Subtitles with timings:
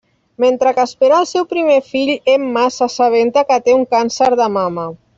[0.43, 4.93] Mentre que espera el seu primer fill, Emma s'assabenta que té un càncer de mama.